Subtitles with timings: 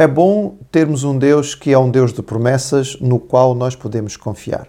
[0.00, 4.16] É bom termos um Deus que é um Deus de promessas no qual nós podemos
[4.16, 4.68] confiar.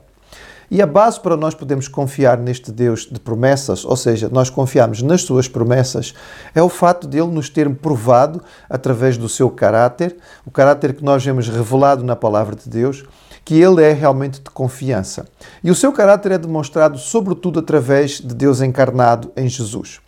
[0.72, 5.04] E a base para nós podermos confiar neste Deus de promessas, ou seja, nós confiamos
[5.04, 6.16] nas suas promessas,
[6.56, 11.04] é o fato de ele nos ter provado através do seu caráter, o caráter que
[11.04, 13.04] nós vemos revelado na palavra de Deus,
[13.46, 15.28] que ele é realmente de confiança.
[15.64, 20.00] E o seu caráter é demonstrado sobretudo através de Deus encarnado em Jesus.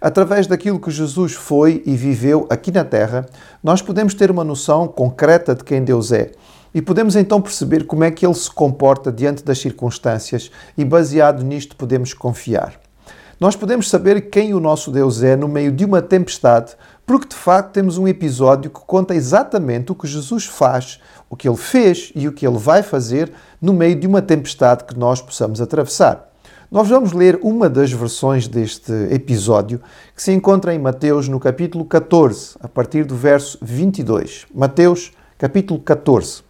[0.00, 3.26] Através daquilo que Jesus foi e viveu aqui na Terra,
[3.62, 6.32] nós podemos ter uma noção concreta de quem Deus é
[6.76, 11.42] e podemos então perceber como é que ele se comporta diante das circunstâncias e, baseado
[11.42, 12.78] nisto, podemos confiar.
[13.40, 16.74] Nós podemos saber quem o nosso Deus é no meio de uma tempestade,
[17.06, 21.48] porque de facto temos um episódio que conta exatamente o que Jesus faz, o que
[21.48, 25.22] ele fez e o que ele vai fazer no meio de uma tempestade que nós
[25.22, 26.30] possamos atravessar.
[26.68, 29.80] Nós vamos ler uma das versões deste episódio
[30.16, 34.46] que se encontra em Mateus no capítulo 14, a partir do verso 22.
[34.52, 36.42] Mateus, capítulo 14.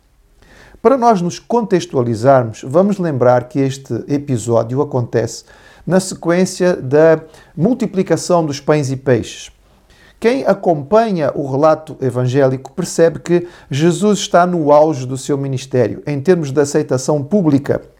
[0.81, 5.45] Para nós nos contextualizarmos, vamos lembrar que este episódio acontece
[5.87, 7.21] na sequência da
[7.55, 9.53] multiplicação dos pães e peixes.
[10.19, 16.19] Quem acompanha o relato evangélico percebe que Jesus está no auge do seu ministério, em
[16.23, 17.96] termos de aceitação pública.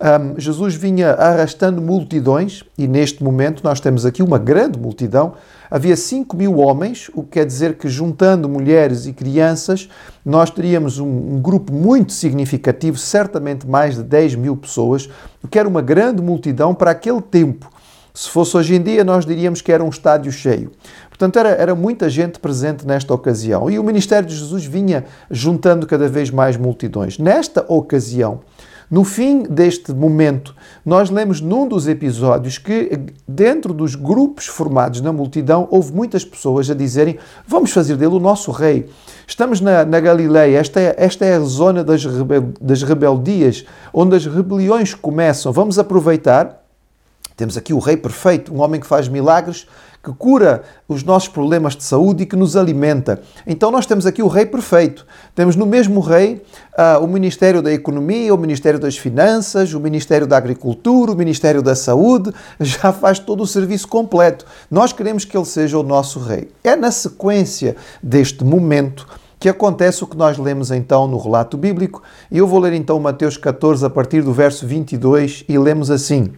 [0.00, 5.34] Um, Jesus vinha arrastando multidões, e neste momento nós temos aqui uma grande multidão.
[5.68, 9.88] Havia 5 mil homens, o que quer dizer que, juntando mulheres e crianças,
[10.24, 15.10] nós teríamos um, um, grupo muito significativo, certamente mais de 10 mil pessoas,
[15.42, 17.68] o que era uma grande multidão para aquele tempo.
[18.14, 20.72] Se fosse hoje em dia, nós diríamos que era um estádio cheio.
[21.08, 23.70] Portanto, era, era muita gente presente nesta ocasião.
[23.70, 27.18] E o ministério de Jesus vinha juntando cada vez mais multidões.
[27.18, 28.40] Nesta ocasião,
[28.90, 35.12] no fim deste momento, nós lemos num dos episódios que, dentro dos grupos formados na
[35.12, 38.88] multidão, houve muitas pessoas a dizerem: Vamos fazer dele o nosso rei.
[39.26, 44.16] Estamos na, na Galileia, esta é, esta é a zona das, rebel, das rebeldias, onde
[44.16, 45.52] as rebeliões começam.
[45.52, 46.57] Vamos aproveitar.
[47.38, 49.64] Temos aqui o rei perfeito, um homem que faz milagres,
[50.02, 53.20] que cura os nossos problemas de saúde e que nos alimenta.
[53.46, 55.06] Então nós temos aqui o rei perfeito.
[55.36, 56.42] Temos no mesmo rei
[56.76, 61.62] uh, o Ministério da Economia, o Ministério das Finanças, o Ministério da Agricultura, o Ministério
[61.62, 64.44] da Saúde, já faz todo o serviço completo.
[64.68, 66.50] Nós queremos que ele seja o nosso rei.
[66.64, 69.06] É na sequência deste momento
[69.38, 72.98] que acontece o que nós lemos então no relato bíblico, e eu vou ler então
[72.98, 76.32] Mateus 14 a partir do verso 22 e lemos assim: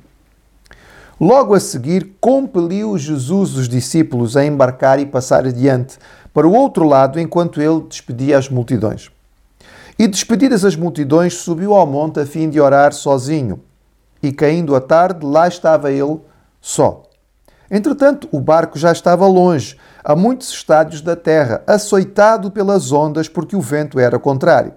[1.20, 5.98] Logo a seguir, compeliu Jesus os discípulos a embarcar e passar adiante
[6.32, 9.10] para o outro lado enquanto ele despedia as multidões.
[9.98, 13.60] E despedidas as multidões, subiu ao monte a fim de orar sozinho.
[14.22, 16.20] E caindo a tarde, lá estava ele
[16.58, 17.03] só.
[17.70, 23.54] Entretanto, o barco já estava longe, a muitos estádios da terra, açoitado pelas ondas, porque
[23.54, 24.72] o vento era contrário.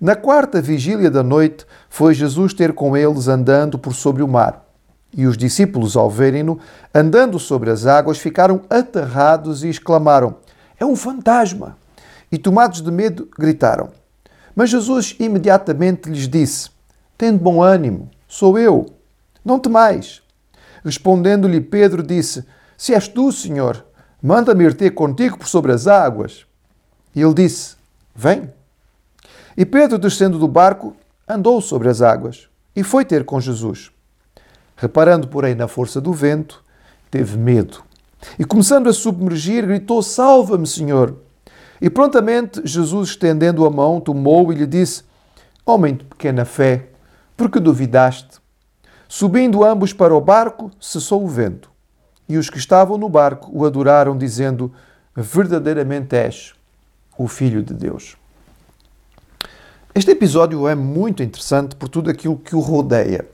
[0.00, 4.69] Na quarta vigília da noite, foi Jesus ter com eles andando por sobre o mar.
[5.12, 6.58] E os discípulos, ao verem-no
[6.94, 10.36] andando sobre as águas, ficaram aterrados e exclamaram:
[10.78, 11.76] É um fantasma!
[12.30, 13.90] E tomados de medo, gritaram.
[14.54, 16.70] Mas Jesus imediatamente lhes disse:
[17.18, 18.86] Tende bom ânimo, sou eu,
[19.44, 20.22] não temais.
[20.84, 22.44] Respondendo-lhe Pedro, disse:
[22.76, 23.84] Se és tu, Senhor,
[24.22, 26.46] manda-me ir ter contigo por sobre as águas.
[27.14, 27.74] E ele disse:
[28.14, 28.52] Vem.
[29.56, 30.96] E Pedro, descendo do barco,
[31.28, 33.90] andou sobre as águas e foi ter com Jesus.
[34.80, 36.64] Reparando, porém, na força do vento,
[37.10, 37.82] teve medo.
[38.38, 41.16] E começando a submergir, gritou: Salva-me, Senhor!
[41.82, 45.02] E prontamente Jesus, estendendo a mão, tomou e lhe disse:
[45.66, 46.88] Homem de pequena fé,
[47.36, 48.38] por que duvidaste?
[49.06, 51.70] Subindo ambos para o barco, cessou o vento.
[52.26, 54.72] E os que estavam no barco o adoraram, dizendo:
[55.14, 56.54] Verdadeiramente és
[57.18, 58.16] o Filho de Deus.
[59.94, 63.28] Este episódio é muito interessante por tudo aquilo que o rodeia.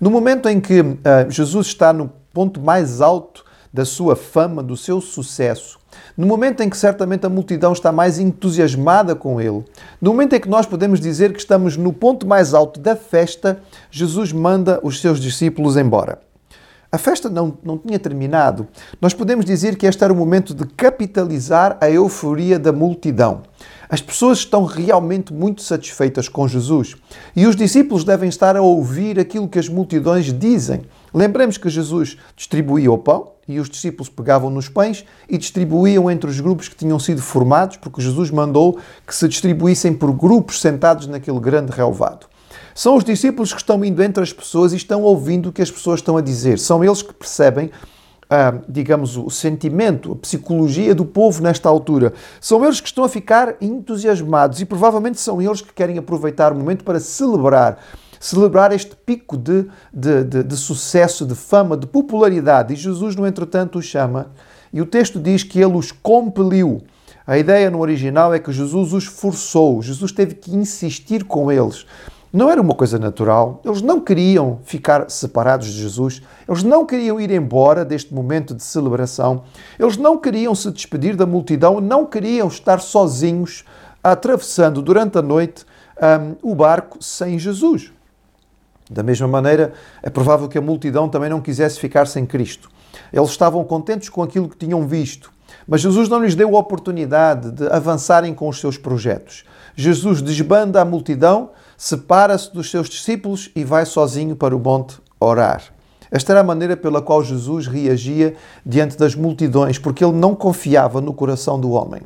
[0.00, 0.96] No momento em que uh,
[1.28, 5.76] Jesus está no ponto mais alto da sua fama, do seu sucesso,
[6.16, 9.64] no momento em que certamente a multidão está mais entusiasmada com ele,
[10.00, 13.60] no momento em que nós podemos dizer que estamos no ponto mais alto da festa,
[13.90, 16.20] Jesus manda os seus discípulos embora.
[16.90, 18.66] A festa não, não tinha terminado.
[19.00, 23.42] Nós podemos dizer que este era o momento de capitalizar a euforia da multidão.
[23.90, 26.94] As pessoas estão realmente muito satisfeitas com Jesus
[27.34, 30.82] e os discípulos devem estar a ouvir aquilo que as multidões dizem.
[31.12, 36.28] Lembremos que Jesus distribuía o pão e os discípulos pegavam nos pães e distribuíam entre
[36.28, 41.06] os grupos que tinham sido formados, porque Jesus mandou que se distribuíssem por grupos sentados
[41.06, 42.26] naquele grande relvado.
[42.74, 45.70] São os discípulos que estão indo entre as pessoas e estão ouvindo o que as
[45.70, 46.58] pessoas estão a dizer.
[46.58, 47.70] São eles que percebem
[48.30, 52.12] ah, digamos, o sentimento, a psicologia do povo nesta altura.
[52.40, 56.56] São eles que estão a ficar entusiasmados e provavelmente são eles que querem aproveitar o
[56.56, 57.78] momento para celebrar.
[58.20, 62.74] Celebrar este pico de, de, de, de sucesso, de fama, de popularidade.
[62.74, 64.32] E Jesus, no entretanto, os chama
[64.72, 66.82] e o texto diz que ele os compeliu.
[67.26, 71.86] A ideia no original é que Jesus os forçou, Jesus teve que insistir com eles.
[72.30, 77.18] Não era uma coisa natural, eles não queriam ficar separados de Jesus, eles não queriam
[77.18, 79.44] ir embora deste momento de celebração,
[79.78, 83.64] eles não queriam se despedir da multidão, não queriam estar sozinhos,
[84.04, 85.64] atravessando durante a noite
[86.42, 87.92] um, o barco sem Jesus.
[88.90, 89.72] Da mesma maneira,
[90.02, 92.70] é provável que a multidão também não quisesse ficar sem Cristo.
[93.10, 95.32] Eles estavam contentes com aquilo que tinham visto,
[95.68, 99.44] mas Jesus não lhes deu a oportunidade de avançarem com os seus projetos.
[99.76, 105.62] Jesus desbanda a multidão, separa-se dos seus discípulos e vai sozinho para o monte orar.
[106.10, 108.34] Esta era a maneira pela qual Jesus reagia
[108.64, 112.00] diante das multidões, porque ele não confiava no coração do homem.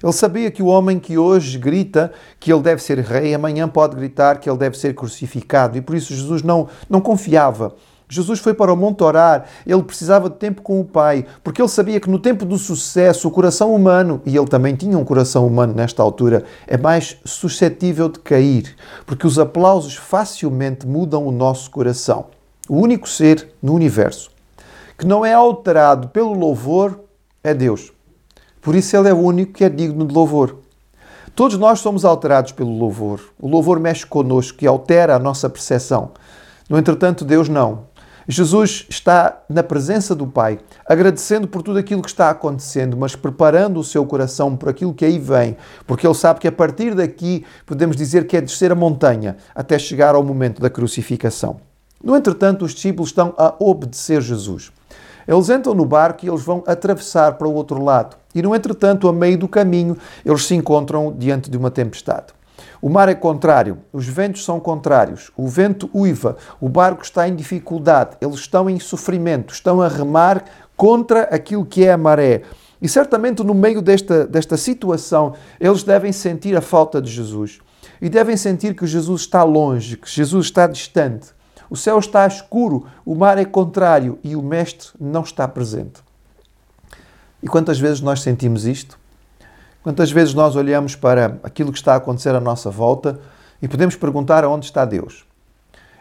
[0.00, 3.96] Ele sabia que o homem que hoje grita que ele deve ser rei, amanhã pode
[3.96, 7.74] gritar que ele deve ser crucificado, e por isso Jesus não, não confiava
[8.08, 11.68] Jesus foi para o monte orar, ele precisava de tempo com o Pai, porque ele
[11.68, 15.46] sabia que no tempo do sucesso o coração humano, e ele também tinha um coração
[15.46, 18.74] humano nesta altura, é mais suscetível de cair,
[19.04, 22.26] porque os aplausos facilmente mudam o nosso coração.
[22.68, 24.30] O único ser no universo
[24.98, 26.98] que não é alterado pelo louvor
[27.44, 27.92] é Deus.
[28.60, 30.56] Por isso ele é o único que é digno de louvor.
[31.36, 33.20] Todos nós somos alterados pelo louvor.
[33.40, 36.10] O louvor mexe connosco e altera a nossa percepção.
[36.68, 37.84] No entretanto, Deus não.
[38.30, 43.80] Jesus está na presença do Pai, agradecendo por tudo aquilo que está acontecendo, mas preparando
[43.80, 47.46] o seu coração por aquilo que aí vem, porque ele sabe que a partir daqui
[47.64, 51.58] podemos dizer que é descer a montanha até chegar ao momento da crucificação.
[52.04, 54.70] No entretanto, os discípulos estão a obedecer Jesus.
[55.26, 58.14] Eles entram no barco e eles vão atravessar para o outro lado.
[58.34, 62.37] E no entretanto, a meio do caminho, eles se encontram diante de uma tempestade.
[62.80, 67.34] O mar é contrário, os ventos são contrários, o vento uiva, o barco está em
[67.34, 70.44] dificuldade, eles estão em sofrimento, estão a remar
[70.76, 72.42] contra aquilo que é a maré.
[72.80, 77.58] E certamente no meio desta, desta situação, eles devem sentir a falta de Jesus.
[78.00, 81.30] E devem sentir que Jesus está longe, que Jesus está distante.
[81.68, 86.00] O céu está escuro, o mar é contrário e o Mestre não está presente.
[87.42, 88.97] E quantas vezes nós sentimos isto?
[89.82, 93.20] Quantas vezes nós olhamos para aquilo que está a acontecer à nossa volta
[93.62, 95.24] e podemos perguntar aonde está Deus?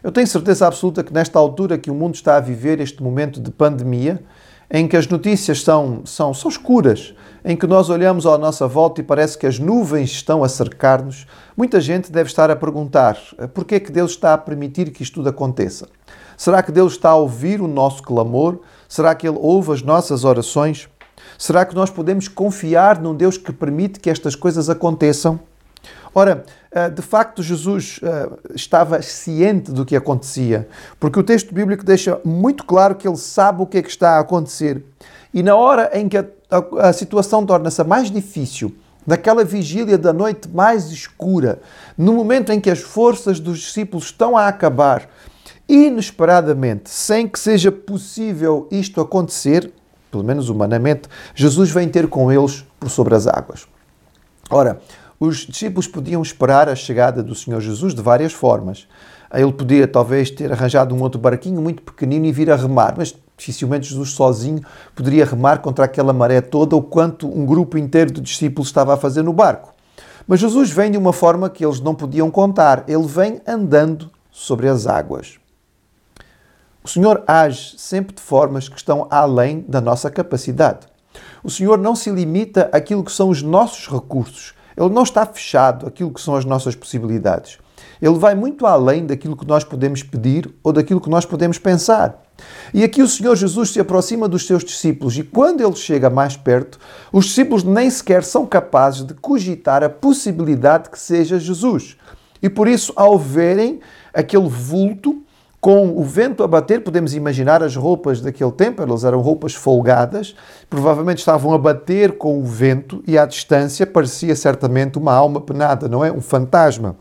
[0.03, 3.39] Eu tenho certeza absoluta que nesta altura que o mundo está a viver este momento
[3.39, 4.23] de pandemia,
[4.69, 7.13] em que as notícias são, são, são escuras,
[7.45, 11.25] em que nós olhamos à nossa volta e parece que as nuvens estão a cercar-nos,
[11.55, 13.17] muita gente deve estar a perguntar
[13.53, 15.87] por que é que Deus está a permitir que isto tudo aconteça?
[16.35, 18.59] Será que Deus está a ouvir o nosso clamor?
[18.87, 20.89] Será que Ele ouve as nossas orações?
[21.37, 25.39] Será que nós podemos confiar num Deus que permite que estas coisas aconteçam?
[26.13, 30.67] Ora, eh, de facto, Jesus eh, estava ciente do que acontecia,
[30.99, 34.17] porque o texto bíblico deixa muito claro que ele sabe o que é que está
[34.17, 34.83] a acontecer.
[35.33, 38.75] E na hora em que a, a, a situação torna-se mais difícil,
[39.05, 41.59] naquela vigília da noite mais escura,
[41.97, 45.07] no momento em que as forças dos discípulos estão a acabar,
[45.69, 49.71] inesperadamente, sem que seja possível isto acontecer,
[50.11, 53.67] pelo menos humanamente, Jesus vem ter com eles por sobre as águas.
[54.49, 54.79] Ora,
[55.19, 58.87] os discípulos podiam esperar a chegada do Senhor Jesus de várias formas.
[59.33, 63.15] Ele podia talvez ter arranjado um outro barquinho muito pequenino e vir a remar, mas
[63.37, 64.61] dificilmente Jesus sozinho
[64.95, 68.97] poderia remar contra aquela maré toda o quanto um grupo inteiro de discípulos estava a
[68.97, 69.73] fazer no barco.
[70.27, 72.83] Mas Jesus vem de uma forma que eles não podiam contar.
[72.87, 75.39] Ele vem andando sobre as águas.
[76.87, 80.87] O Senhor age sempre de formas que estão além da nossa capacidade.
[81.43, 84.53] O Senhor não se limita àquilo que são os nossos recursos.
[84.77, 87.57] Ele não está fechado àquilo que são as nossas possibilidades.
[88.01, 92.23] Ele vai muito além daquilo que nós podemos pedir ou daquilo que nós podemos pensar.
[92.73, 96.37] E aqui o Senhor Jesus se aproxima dos seus discípulos e quando ele chega mais
[96.37, 96.79] perto,
[97.11, 101.97] os discípulos nem sequer são capazes de cogitar a possibilidade que seja Jesus.
[102.41, 103.81] E por isso, ao verem
[104.13, 105.21] aquele vulto,
[105.59, 110.35] com o vento a bater, podemos imaginar as roupas daquele tempo, elas eram roupas folgadas,
[110.69, 115.87] provavelmente estavam a bater com o vento e à distância parecia certamente uma alma penada,
[115.87, 116.11] não é?
[116.11, 116.95] Um fantasma.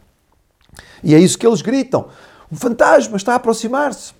[1.04, 2.08] E é isso que eles gritam:
[2.50, 4.14] um fantasma está a aproximar-se.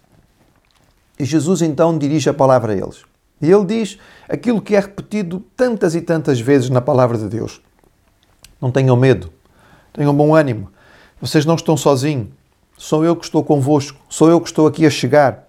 [1.18, 3.04] E Jesus então dirige a palavra a eles.
[3.40, 7.62] E ele diz aquilo que é repetido tantas e tantas vezes na palavra de Deus:
[8.60, 9.32] Não tenham medo,
[9.94, 10.70] tenham bom ânimo,
[11.20, 12.28] vocês não estão sozinhos.
[12.78, 15.48] Sou eu que estou convosco, sou eu que estou aqui a chegar.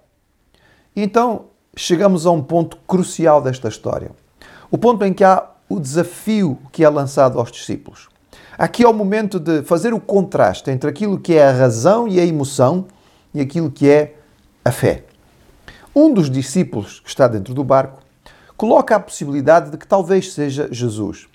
[0.96, 4.10] Então chegamos a um ponto crucial desta história.
[4.70, 8.08] O ponto em que há o desafio que é lançado aos discípulos.
[8.56, 12.18] Aqui é o momento de fazer o contraste entre aquilo que é a razão e
[12.18, 12.86] a emoção
[13.34, 14.16] e aquilo que é
[14.64, 15.04] a fé.
[15.94, 18.00] Um dos discípulos que está dentro do barco
[18.56, 21.28] coloca a possibilidade de que talvez seja Jesus.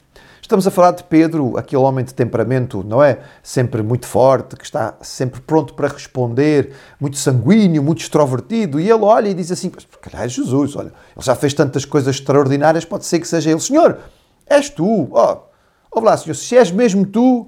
[0.43, 3.21] Estamos a falar de Pedro, aquele homem de temperamento, não é?
[3.41, 8.77] Sempre muito forte, que está sempre pronto para responder, muito sanguíneo, muito extrovertido.
[8.77, 11.85] E ele olha e diz assim: Mas, calhar é Jesus, olha, ele já fez tantas
[11.85, 13.61] coisas extraordinárias, pode ser que seja ele.
[13.61, 13.99] Senhor,
[14.45, 15.43] és tu, ó,
[15.89, 17.47] oh, lá, Senhor, se és mesmo tu,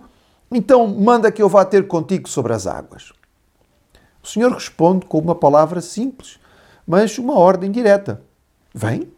[0.49, 3.11] então manda que eu vá ter contigo sobre as águas.
[4.23, 6.39] O Senhor responde com uma palavra simples,
[6.87, 8.21] mas uma ordem direta:
[8.73, 9.11] Vem.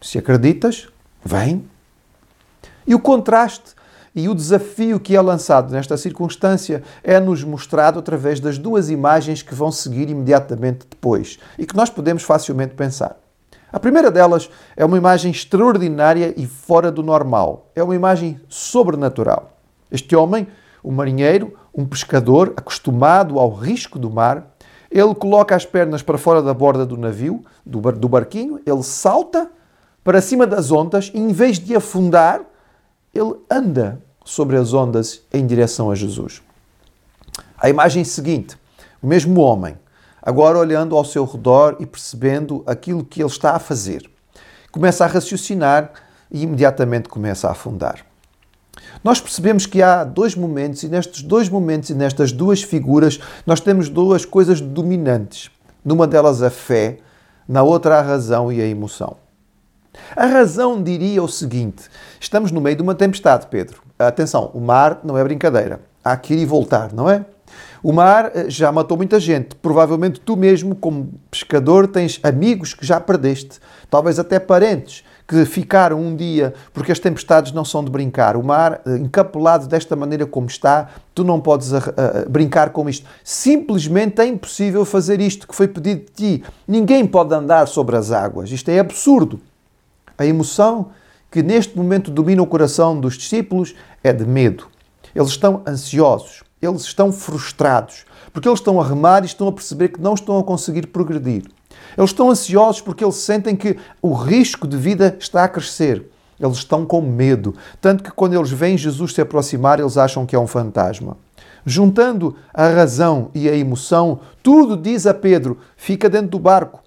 [0.00, 0.88] Se acreditas,
[1.24, 1.64] vem.
[2.86, 3.74] E o contraste
[4.14, 9.54] e o desafio que é lançado nesta circunstância é-nos mostrado através das duas imagens que
[9.54, 13.16] vão seguir imediatamente depois e que nós podemos facilmente pensar.
[13.72, 17.70] A primeira delas é uma imagem extraordinária e fora do normal.
[17.74, 19.52] É uma imagem sobrenatural.
[19.92, 20.48] Este homem,
[20.82, 24.56] um marinheiro, um pescador acostumado ao risco do mar,
[24.90, 29.48] ele coloca as pernas para fora da borda do navio, do, do barquinho, ele salta
[30.02, 32.40] para cima das ondas e, em vez de afundar,
[33.14, 36.42] ele anda sobre as ondas em direção a Jesus.
[37.58, 38.56] A imagem seguinte:
[39.02, 39.76] o mesmo homem,
[40.22, 44.10] agora olhando ao seu redor e percebendo aquilo que ele está a fazer,
[44.70, 45.92] começa a raciocinar
[46.30, 48.06] e imediatamente começa a afundar.
[49.02, 53.60] Nós percebemos que há dois momentos, e nestes dois momentos e nestas duas figuras, nós
[53.60, 55.50] temos duas coisas dominantes.
[55.84, 56.98] Numa delas a fé,
[57.48, 59.16] na outra a razão e a emoção.
[60.16, 61.84] A razão diria o seguinte:
[62.18, 63.82] estamos no meio de uma tempestade, Pedro.
[63.98, 65.80] Atenção, o mar não é brincadeira.
[66.02, 67.24] Há que ir e voltar, não é?
[67.82, 69.54] O mar eh, já matou muita gente.
[69.56, 73.58] Provavelmente tu mesmo, como pescador, tens amigos que já perdeste,
[73.90, 78.36] talvez até parentes que ficaram um dia, porque as tempestades não são de brincar.
[78.36, 81.80] O mar, eh, encapelado desta maneira como está, tu não podes uh,
[82.28, 83.06] brincar com isto.
[83.22, 86.44] Simplesmente é impossível fazer isto que foi pedido de ti.
[86.66, 88.50] Ninguém pode andar sobre as águas.
[88.50, 89.40] Isto é absurdo.
[90.20, 90.90] A emoção
[91.30, 93.74] que neste momento domina o coração dos discípulos
[94.04, 94.66] é de medo.
[95.14, 99.88] Eles estão ansiosos, eles estão frustrados, porque eles estão a remar e estão a perceber
[99.88, 101.44] que não estão a conseguir progredir.
[101.96, 106.10] Eles estão ansiosos porque eles sentem que o risco de vida está a crescer.
[106.38, 110.36] Eles estão com medo, tanto que quando eles veem Jesus se aproximar, eles acham que
[110.36, 111.16] é um fantasma.
[111.64, 116.82] Juntando a razão e a emoção, tudo diz a Pedro: fica dentro do barco.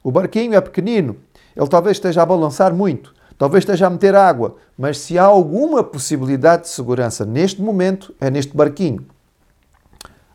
[0.00, 1.16] O barquinho é pequenino,
[1.58, 5.82] ele talvez esteja a balançar muito, talvez esteja a meter água, mas se há alguma
[5.82, 9.04] possibilidade de segurança neste momento, é neste barquinho.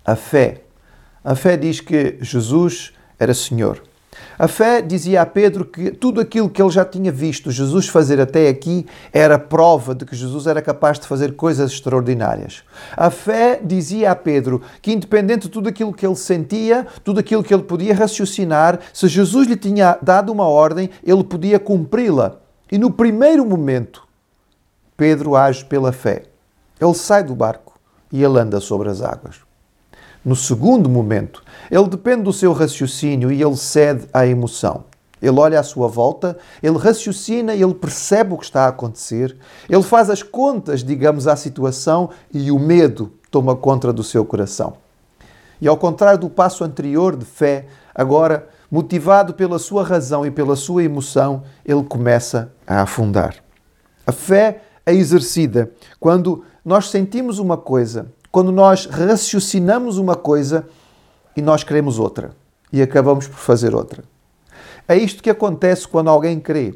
[0.06, 0.64] A fé.
[1.24, 3.82] A fé diz que Jesus era Senhor.
[4.38, 8.20] A fé dizia a Pedro que tudo aquilo que ele já tinha visto Jesus fazer
[8.20, 12.64] até aqui era prova de que Jesus era capaz de fazer coisas extraordinárias.
[12.96, 17.44] A fé dizia a Pedro que, independente de tudo aquilo que ele sentia, tudo aquilo
[17.44, 22.38] que ele podia raciocinar, se Jesus lhe tinha dado uma ordem, ele podia cumpri-la.
[22.72, 24.08] E no primeiro momento,
[24.98, 26.24] Pedro age pela fé.
[26.80, 27.74] Ele sai do barco
[28.12, 29.53] e ele anda sobre as águas.
[30.26, 34.86] No segundo momento, ele depende do seu raciocínio e ele cede à emoção.
[35.22, 39.36] Ele olha à sua volta, ele raciocina, ele percebe o que está a acontecer,
[39.70, 44.74] ele faz as contas, digamos, à situação e o medo toma conta do seu coração.
[45.62, 50.56] E ao contrário do passo anterior de fé, agora, motivado pela sua razão e pela
[50.56, 53.36] sua emoção, ele começa a afundar.
[54.06, 60.66] A fé é exercida quando nós sentimos uma coisa quando nós raciocinamos uma coisa
[61.38, 62.32] e nós queremos outra
[62.72, 64.04] e acabamos por fazer outra.
[64.88, 66.74] É isto que acontece quando alguém crê.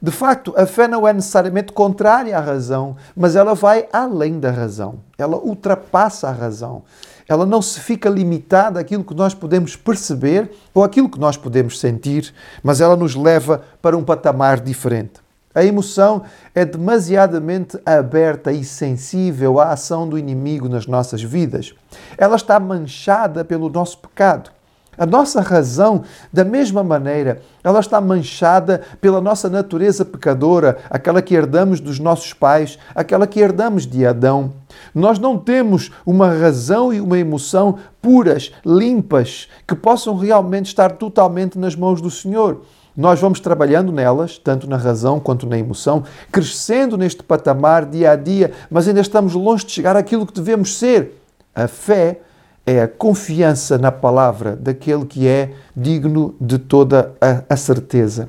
[0.00, 4.50] De facto, a fé não é necessariamente contrária à razão, mas ela vai além da
[4.50, 5.00] razão.
[5.18, 6.84] Ela ultrapassa a razão.
[7.28, 11.78] Ela não se fica limitada àquilo que nós podemos perceber ou àquilo que nós podemos
[11.78, 12.32] sentir,
[12.62, 15.23] mas ela nos leva para um patamar diferente.
[15.54, 21.72] A emoção é demasiadamente aberta e sensível à ação do inimigo nas nossas vidas.
[22.18, 24.50] Ela está manchada pelo nosso pecado.
[24.96, 31.34] A nossa razão, da mesma maneira, ela está manchada pela nossa natureza pecadora, aquela que
[31.34, 34.52] herdamos dos nossos pais, aquela que herdamos de Adão.
[34.94, 41.58] Nós não temos uma razão e uma emoção puras, limpas, que possam realmente estar totalmente
[41.58, 42.62] nas mãos do Senhor.
[42.96, 48.16] Nós vamos trabalhando nelas, tanto na razão quanto na emoção, crescendo neste patamar dia a
[48.16, 51.20] dia, mas ainda estamos longe de chegar àquilo que devemos ser.
[51.52, 52.20] A fé
[52.64, 57.12] é a confiança na palavra daquele que é digno de toda
[57.48, 58.28] a, certeza.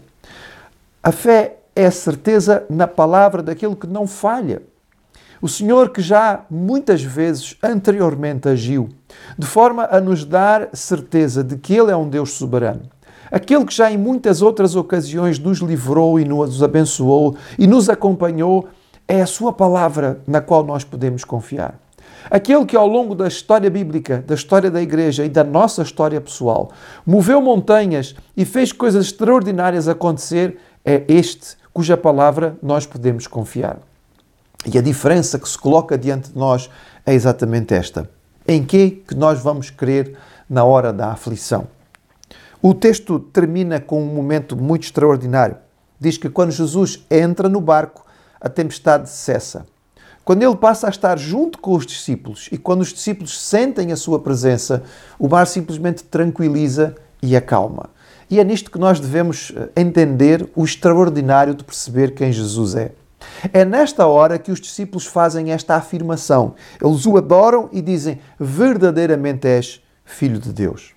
[1.03, 4.63] A fé é a certeza na palavra daquele que não falha.
[5.39, 8.89] O Senhor que já muitas vezes anteriormente agiu,
[9.37, 12.94] de forma a nos dar certeza de que Ele é um Deus soberano.
[13.35, 18.69] Aquele que já em muitas outras ocasiões nos livrou e nos abençoou e nos acompanhou,
[19.05, 21.77] é a Sua palavra na qual nós podemos confiar.
[22.31, 26.21] Aquele que ao longo da história bíblica, da história da igreja e da nossa história
[26.21, 26.71] pessoal,
[27.05, 33.79] moveu montanhas e fez coisas extraordinárias acontecer, é este cuja palavra nós podemos confiar.
[34.65, 36.69] E a diferença que se coloca diante de nós
[37.05, 38.09] é exatamente esta.
[38.47, 40.15] Em que que nós vamos crer
[40.49, 41.74] na hora da aflição?
[42.67, 45.55] O texto termina com um momento muito extraordinário.
[45.99, 48.03] Diz que quando Jesus entra no barco,
[48.41, 49.67] a tempestade cessa.
[50.23, 53.95] Quando ele passa a estar junto com os discípulos e quando os discípulos sentem a
[53.95, 54.81] sua presença,
[55.19, 57.91] o mar simplesmente tranquiliza e acalma.
[58.31, 62.93] E é nisto que nós devemos eh, entender o extraordinário de perceber quem Jesus é.
[63.53, 66.55] É nesta hora que os discípulos fazem esta afirmação.
[66.83, 70.95] Eles o adoram e dizem: verdadeiramente és filho de Deus.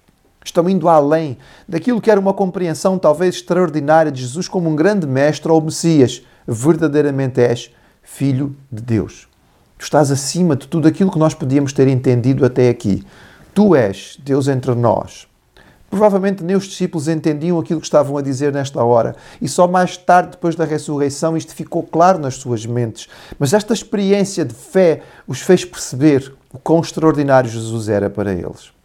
[0.49, 1.37] Estão indo além
[1.69, 6.23] daquilo que era uma compreensão talvez extraordinária de Jesus como um grande mestre ou Messias.
[6.47, 7.71] Verdadeiramente és
[8.02, 9.28] filho de Deus.
[9.76, 13.05] Tu estás acima de tudo aquilo que nós podíamos ter entendido até aqui.
[13.52, 15.28] Tu és Deus entre nós.
[15.90, 19.99] Provavelmente nem os discípulos entendiam aquilo que estavam a dizer nesta hora, e só mais
[19.99, 23.07] tarde, depois da ressurreição, isto ficou claro nas suas mentes.
[23.38, 28.77] Mas esta experiência de fé os fez perceber o quão extraordinário Jesus era para eles.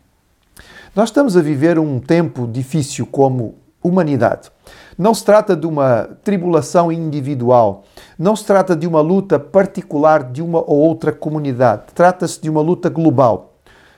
[0.95, 4.51] Nós estamos a viver um tempo difícil como humanidade.
[4.95, 7.83] Não se trata de uma tribulação individual,
[8.17, 12.62] não se trata de uma luta particular de uma ou outra comunidade, trata-se de uma
[12.62, 13.55] luta global.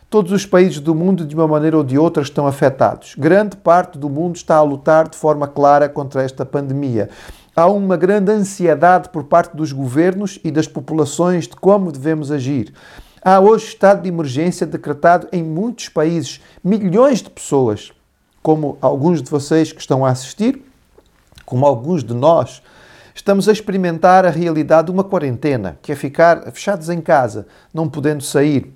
[0.10, 3.14] Todos os países do mundo, de uma maneira ou de outra, estão afetados.
[3.18, 7.10] Grande parte do mundo está a lutar de forma clara contra esta pandemia.
[7.54, 12.74] Há uma grande ansiedade por parte dos governos e das populações de como devemos agir.
[13.27, 16.40] Há hoje estado de emergência decretado em muitos países.
[16.64, 17.92] Milhões de pessoas,
[18.44, 20.64] como alguns de vocês que estão a assistir,
[21.44, 22.61] como alguns de nós,
[23.16, 27.90] estamos a experimentar a realidade de uma quarentena, que é ficar fechados em casa, não
[27.90, 28.72] podendo sair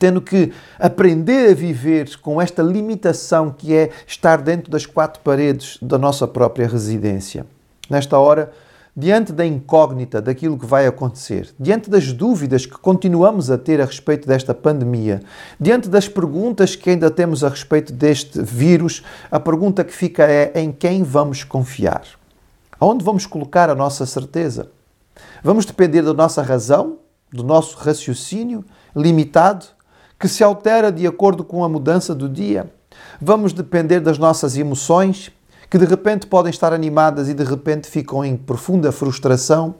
[0.00, 5.78] tendo que aprender a viver com esta limitação que é estar dentro das quatro paredes
[5.80, 7.46] da nossa própria residência.
[7.88, 8.52] Nesta hora,
[8.96, 13.84] diante da incógnita daquilo que vai acontecer, diante das dúvidas que continuamos a ter a
[13.84, 15.20] respeito desta pandemia,
[15.58, 20.52] diante das perguntas que ainda temos a respeito deste vírus, a pergunta que fica é
[20.54, 22.04] em quem vamos confiar?
[22.78, 24.70] Aonde vamos colocar a nossa certeza?
[25.42, 26.98] Vamos depender da nossa razão,
[27.32, 29.66] do nosso raciocínio limitado
[30.18, 32.72] que se altera de acordo com a mudança do dia.
[33.20, 35.32] Vamos depender das nossas emoções,
[35.70, 39.74] que de repente podem estar animadas e de repente ficam em profunda frustração.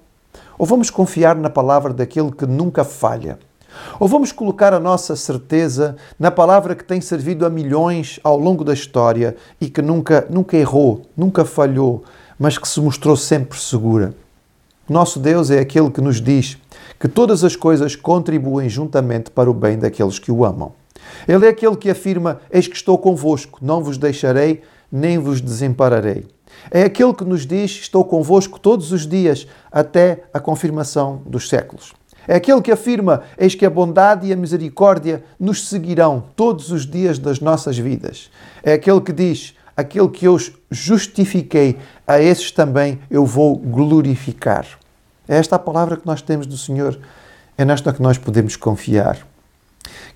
[0.58, 3.38] Ou vamos confiar na palavra daquele que nunca falha?
[3.98, 8.64] Ou vamos colocar a nossa certeza na palavra que tem servido a milhões ao longo
[8.64, 12.04] da história e que nunca, nunca errou, nunca falhou,
[12.38, 14.14] mas que se mostrou sempre segura?
[14.88, 16.58] Nosso Deus é aquele que nos diz
[17.00, 20.72] que todas as coisas contribuem juntamente para o bem daqueles que o amam.
[21.26, 24.62] Ele é aquele que afirma: Eis que estou convosco, não vos deixarei,
[24.94, 26.24] nem vos desampararei.
[26.70, 31.92] É aquele que nos diz: Estou convosco todos os dias, até a confirmação dos séculos.
[32.28, 36.86] É aquele que afirma: Eis que a bondade e a misericórdia nos seguirão todos os
[36.86, 38.30] dias das nossas vidas.
[38.62, 40.38] É aquele que diz: Aquele que eu
[40.70, 41.76] justifiquei,
[42.06, 44.64] a esses também eu vou glorificar.
[45.26, 47.00] É esta a palavra que nós temos do Senhor,
[47.58, 49.26] é nesta que nós podemos confiar.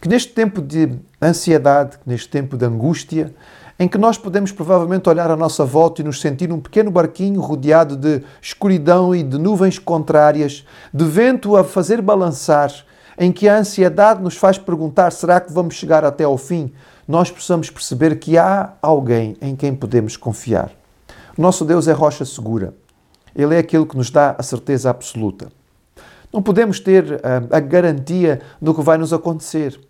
[0.00, 3.34] Que neste tempo de ansiedade, neste tempo de angústia,
[3.78, 7.40] em que nós podemos provavelmente olhar à nossa volta e nos sentir um pequeno barquinho
[7.40, 12.72] rodeado de escuridão e de nuvens contrárias, de vento a fazer balançar,
[13.16, 16.72] em que a ansiedade nos faz perguntar: será que vamos chegar até ao fim?
[17.06, 20.70] Nós possamos perceber que há alguém em quem podemos confiar.
[21.36, 22.74] Nosso Deus é rocha segura.
[23.34, 25.48] Ele é aquele que nos dá a certeza absoluta.
[26.32, 29.80] Não podemos ter ah, a garantia do que vai nos acontecer.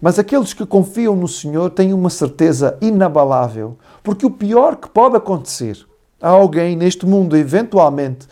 [0.00, 5.16] Mas aqueles que confiam no Senhor têm uma certeza inabalável, porque o pior que pode
[5.16, 5.86] acontecer
[6.20, 8.26] a alguém neste mundo, eventualmente,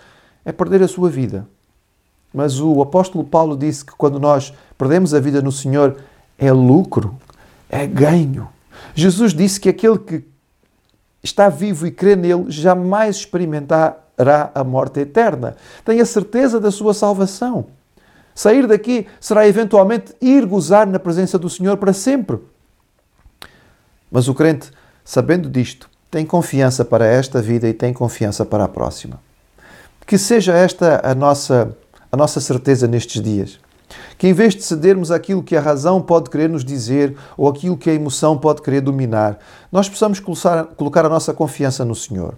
[0.44, 1.46] é perder a sua vida.
[2.32, 5.96] Mas o apóstolo Paulo disse que quando nós perdemos a vida no Senhor,
[6.38, 7.16] é lucro,
[7.68, 8.48] é ganho.
[8.94, 10.24] Jesus disse que aquele que
[11.22, 15.56] está vivo e crê nele jamais experimentará a morte eterna.
[15.84, 17.66] Tenha certeza da sua salvação.
[18.38, 22.38] Sair daqui será eventualmente ir gozar na presença do Senhor para sempre.
[24.12, 24.70] Mas o crente,
[25.04, 29.18] sabendo disto, tem confiança para esta vida e tem confiança para a próxima.
[30.06, 31.76] Que seja esta a nossa,
[32.12, 33.58] a nossa certeza nestes dias.
[34.16, 37.76] Que em vez de cedermos aquilo que a razão pode querer nos dizer ou aquilo
[37.76, 39.36] que a emoção pode querer dominar,
[39.72, 42.34] nós possamos colocar a nossa confiança no Senhor.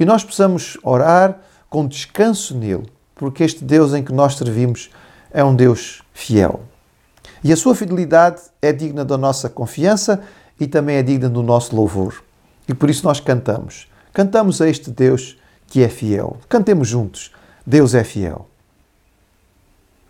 [0.00, 1.38] E nós possamos orar
[1.68, 4.88] com descanso nele, porque este Deus em que nós servimos
[5.32, 6.60] é um Deus fiel.
[7.42, 10.20] E a sua fidelidade é digna da nossa confiança
[10.58, 12.22] e também é digna do nosso louvor.
[12.68, 13.88] E por isso nós cantamos.
[14.12, 16.38] Cantamos a este Deus que é fiel.
[16.48, 17.30] Cantemos juntos.
[17.66, 18.46] Deus é fiel.